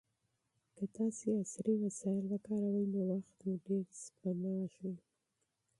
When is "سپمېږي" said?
4.05-4.93